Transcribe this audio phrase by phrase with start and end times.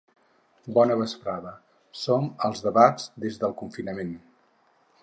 [0.77, 1.53] Bona vesprada,
[2.05, 4.15] som als ‘Debats des del confinament’.